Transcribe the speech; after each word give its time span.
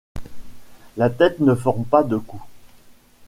La 0.97 1.11
tête 1.11 1.41
ne 1.41 1.53
forme 1.53 1.85
pas 1.85 2.01
de 2.03 2.17
cou. 2.17 2.41